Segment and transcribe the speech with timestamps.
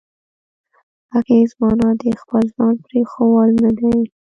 [1.17, 3.97] اغېز معنا د خپل ځان پرېښوول نه دی.